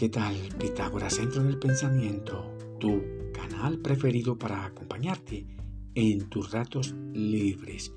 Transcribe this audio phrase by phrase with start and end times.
[0.00, 0.34] ¿qué tal?
[0.58, 3.02] Pitágoras Centro del Pensamiento, tu
[3.34, 5.46] canal preferido para acompañarte
[5.94, 7.92] en tus ratos libres.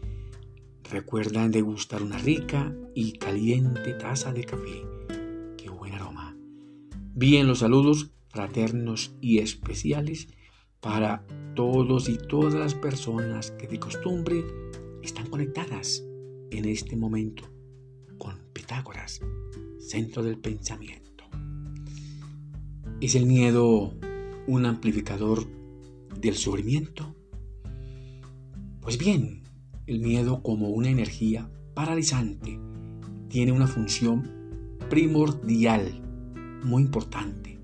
[0.92, 4.86] Recuerda degustar una rica y caliente taza de café.
[5.58, 6.36] ¡Qué buen aroma!
[7.16, 10.28] Bien, los saludos fraternos y especiales
[10.82, 11.26] para
[11.56, 14.44] todos y todas las personas que de costumbre
[15.02, 16.04] están conectadas
[16.52, 17.50] en este momento
[18.18, 19.22] con Pitágoras,
[19.80, 21.03] centro del pensamiento.
[23.04, 23.94] ¿Es el miedo
[24.48, 25.46] un amplificador
[26.22, 27.14] del sufrimiento?
[28.80, 29.44] Pues bien,
[29.88, 32.58] el miedo como una energía paralizante
[33.28, 36.02] tiene una función primordial,
[36.64, 37.60] muy importante,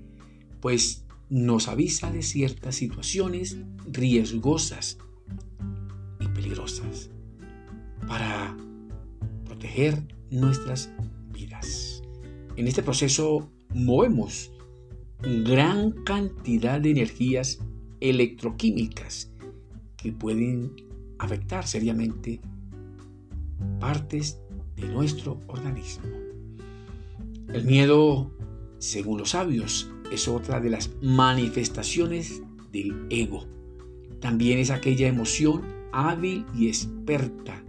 [0.60, 3.56] pues nos avisa de ciertas situaciones
[3.90, 4.98] riesgosas
[6.20, 7.08] y peligrosas
[8.06, 8.58] para
[9.46, 10.92] proteger nuestras
[11.32, 12.02] vidas.
[12.56, 14.52] En este proceso movemos
[15.22, 17.60] gran cantidad de energías
[18.00, 19.30] electroquímicas
[19.96, 20.72] que pueden
[21.18, 22.40] afectar seriamente
[23.78, 24.40] partes
[24.76, 26.04] de nuestro organismo.
[27.52, 28.30] El miedo,
[28.78, 33.46] según los sabios, es otra de las manifestaciones del ego.
[34.20, 35.62] También es aquella emoción
[35.92, 37.62] hábil y experta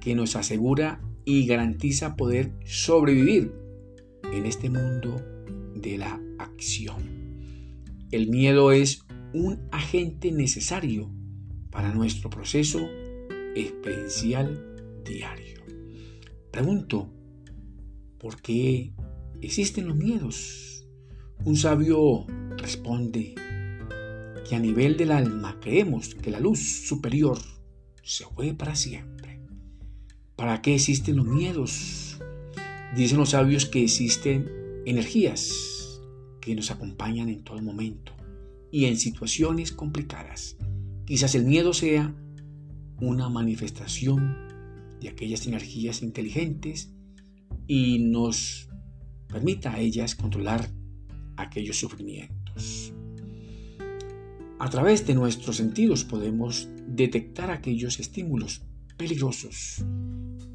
[0.00, 3.52] que nos asegura y garantiza poder sobrevivir
[4.32, 5.22] en este mundo
[5.80, 7.28] de la acción.
[8.10, 11.10] El miedo es un agente necesario
[11.70, 12.80] para nuestro proceso
[13.54, 15.62] experiencial diario.
[16.50, 17.10] Pregunto,
[18.18, 18.92] ¿por qué
[19.40, 20.86] existen los miedos?
[21.44, 23.34] Un sabio responde
[24.48, 27.38] que a nivel del alma creemos que la luz superior
[28.02, 29.40] se fue para siempre.
[30.36, 32.18] ¿Para qué existen los miedos?
[32.96, 34.57] Dicen los sabios que existen
[34.90, 36.00] energías
[36.40, 38.12] que nos acompañan en todo momento
[38.70, 40.56] y en situaciones complicadas.
[41.04, 42.14] Quizás el miedo sea
[43.00, 44.36] una manifestación
[45.00, 46.92] de aquellas energías inteligentes
[47.66, 48.68] y nos
[49.28, 50.70] permita a ellas controlar
[51.36, 52.92] aquellos sufrimientos.
[54.58, 58.62] A través de nuestros sentidos podemos detectar aquellos estímulos
[58.96, 59.84] peligrosos,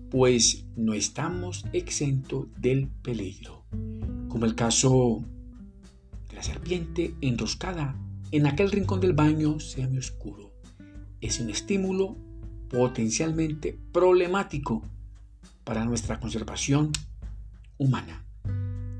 [0.09, 3.62] pues no estamos exentos del peligro,
[4.33, 5.23] como el caso
[6.27, 7.95] de la serpiente enroscada
[8.31, 10.51] en aquel rincón del baño semi-oscuro.
[11.21, 12.17] Es un estímulo
[12.67, 14.81] potencialmente problemático
[15.63, 16.91] para nuestra conservación
[17.77, 18.25] humana.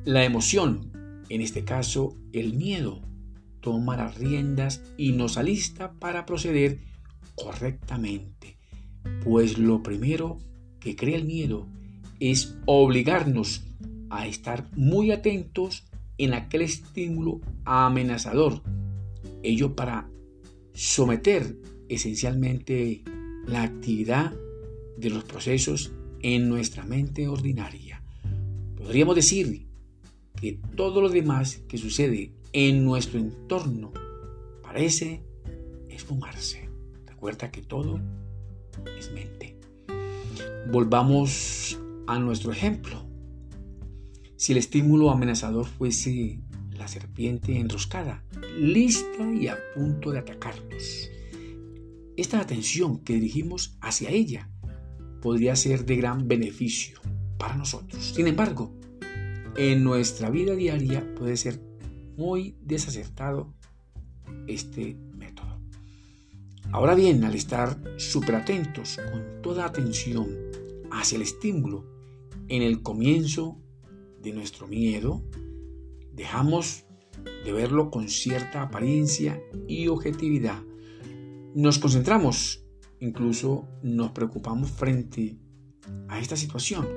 [0.05, 0.91] La emoción
[1.29, 3.01] en este caso, el miedo
[3.59, 6.77] toma las riendas y nos alista para proceder
[7.33, 8.59] correctamente,
[9.23, 10.37] pues lo primero
[10.79, 11.65] que crea el miedo
[12.19, 13.63] es obligarnos
[14.17, 15.85] a estar muy atentos
[16.17, 18.61] en aquel estímulo amenazador,
[19.41, 20.09] ello para
[20.73, 21.57] someter
[21.89, 23.03] esencialmente
[23.47, 24.33] la actividad
[24.97, 25.91] de los procesos
[26.21, 28.01] en nuestra mente ordinaria.
[28.77, 29.67] Podríamos decir
[30.39, 33.91] que todo lo demás que sucede en nuestro entorno
[34.61, 35.23] parece
[35.89, 36.69] esfumarse.
[37.05, 37.99] Recuerda que todo
[38.97, 39.57] es mente.
[40.71, 43.12] Volvamos a nuestro ejemplo.
[44.43, 46.37] Si el estímulo amenazador fuese
[46.71, 48.25] la serpiente enroscada,
[48.59, 51.09] lista y a punto de atacarnos,
[52.17, 54.49] esta atención que dirigimos hacia ella
[55.21, 56.99] podría ser de gran beneficio
[57.37, 58.11] para nosotros.
[58.13, 58.73] Sin embargo,
[59.55, 61.61] en nuestra vida diaria puede ser
[62.17, 63.53] muy desacertado
[64.47, 65.57] este método.
[66.73, 70.27] Ahora bien, al estar súper atentos con toda atención
[70.91, 71.85] hacia el estímulo
[72.49, 73.62] en el comienzo
[74.23, 75.23] de nuestro miedo,
[76.13, 76.85] dejamos
[77.45, 80.61] de verlo con cierta apariencia y objetividad.
[81.53, 82.65] Nos concentramos,
[82.99, 85.37] incluso nos preocupamos frente
[86.07, 86.87] a esta situación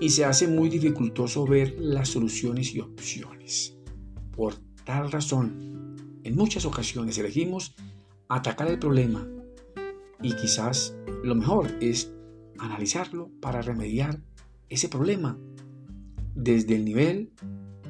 [0.00, 3.78] y se hace muy dificultoso ver las soluciones y opciones.
[4.32, 4.54] Por
[4.84, 7.74] tal razón, en muchas ocasiones elegimos
[8.28, 9.26] atacar el problema
[10.22, 12.12] y quizás lo mejor es
[12.58, 14.20] analizarlo para remediar
[14.68, 15.38] ese problema
[16.34, 17.32] desde el nivel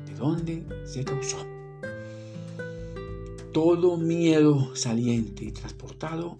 [0.06, 1.38] de donde se causó.
[3.52, 6.38] Todo miedo saliente y transportado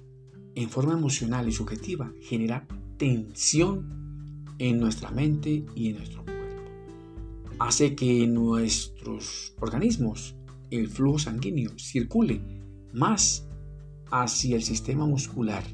[0.54, 2.66] en forma emocional y subjetiva genera
[2.96, 6.38] tensión en nuestra mente y en nuestro cuerpo.
[7.60, 10.36] Hace que en nuestros organismos
[10.70, 12.40] el flujo sanguíneo circule
[12.92, 13.46] más
[14.10, 15.64] hacia el sistema muscular,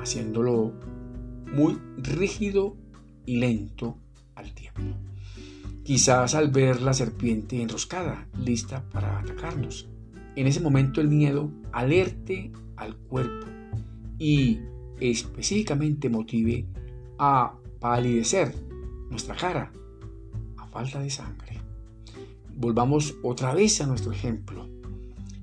[0.00, 0.72] haciéndolo
[1.54, 2.76] muy rígido
[3.26, 3.98] y lento.
[5.84, 9.86] Quizás al ver la serpiente enroscada, lista para atacarnos.
[10.34, 13.46] En ese momento el miedo alerte al cuerpo
[14.18, 14.60] y
[14.98, 16.66] específicamente motive
[17.18, 18.54] a palidecer
[19.10, 19.70] nuestra cara
[20.56, 21.60] a falta de sangre.
[22.56, 24.68] Volvamos otra vez a nuestro ejemplo.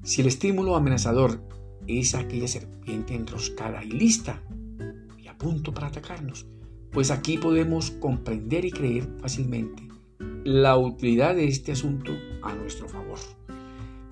[0.04, 1.40] Si el estímulo amenazador
[1.88, 4.42] es aquella serpiente enroscada y lista
[5.22, 6.48] y a punto para atacarnos,
[6.92, 9.88] pues aquí podemos comprender y creer fácilmente
[10.44, 12.12] la utilidad de este asunto
[12.44, 13.20] a nuestro favor.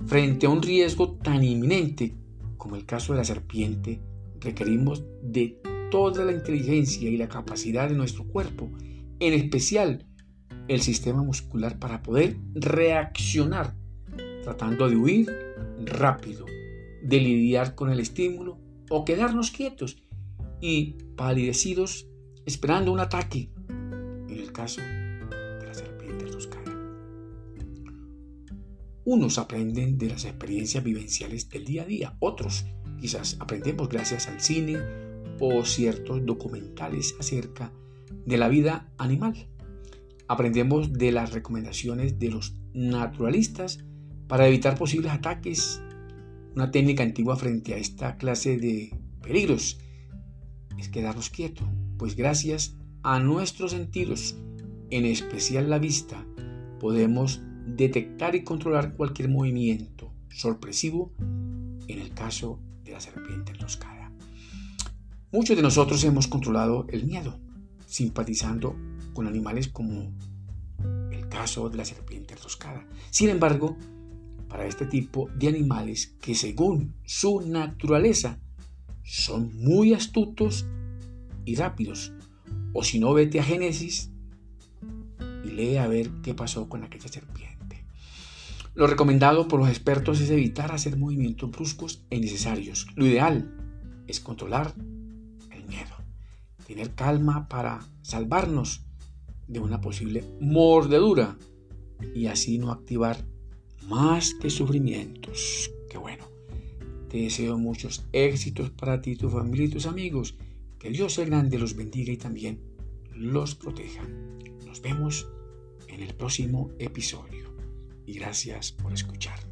[0.05, 2.15] Frente a un riesgo tan inminente
[2.57, 4.01] como el caso de la serpiente,
[4.39, 5.59] requerimos de
[5.89, 8.69] toda la inteligencia y la capacidad de nuestro cuerpo,
[9.19, 10.05] en especial
[10.67, 13.75] el sistema muscular para poder reaccionar,
[14.43, 15.29] tratando de huir
[15.83, 16.45] rápido,
[17.01, 18.59] de lidiar con el estímulo
[18.89, 19.97] o quedarnos quietos
[20.61, 22.08] y palidecidos
[22.45, 26.71] esperando un ataque, en el caso de la serpiente roscada.
[29.05, 32.65] Unos aprenden de las experiencias vivenciales del día a día, otros
[32.99, 34.77] quizás aprendemos gracias al cine
[35.39, 37.71] o ciertos documentales acerca
[38.25, 39.47] de la vida animal.
[40.27, 43.79] Aprendemos de las recomendaciones de los naturalistas
[44.27, 45.81] para evitar posibles ataques.
[46.55, 49.79] Una técnica antigua frente a esta clase de peligros
[50.77, 51.67] es quedarnos quietos,
[51.99, 54.35] pues gracias a nuestros sentidos,
[54.89, 56.25] en especial la vista,
[56.79, 64.11] podemos detectar y controlar cualquier movimiento sorpresivo en el caso de la serpiente enroscada.
[65.31, 67.37] Muchos de nosotros hemos controlado el miedo,
[67.85, 68.75] simpatizando
[69.13, 70.13] con animales como
[71.11, 72.87] el caso de la serpiente enroscada.
[73.09, 73.75] Sin embargo,
[74.47, 78.39] para este tipo de animales que según su naturaleza
[79.03, 80.65] son muy astutos
[81.55, 82.13] rápidos,
[82.73, 84.11] o si no, vete a Génesis
[85.43, 87.83] y lee a ver qué pasó con aquella serpiente.
[88.75, 92.87] Lo recomendado por los expertos es evitar hacer movimientos bruscos e innecesarios.
[92.95, 93.53] Lo ideal
[94.07, 94.73] es controlar
[95.51, 95.95] el miedo,
[96.65, 98.81] tener calma para salvarnos
[99.47, 101.37] de una posible mordedura
[102.15, 103.25] y así no activar
[103.87, 105.71] más que sufrimientos.
[105.89, 106.25] Qué bueno.
[107.09, 110.35] Te deseo muchos éxitos para ti, tu familia y tus amigos.
[110.79, 112.61] Que Dios sea grande los bendiga y también
[113.13, 114.07] los proteja.
[114.65, 115.27] Nos vemos
[115.87, 117.53] en el próximo episodio.
[118.05, 119.48] Y gracias por bueno.